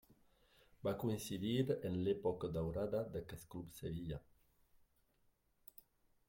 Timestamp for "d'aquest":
3.17-3.47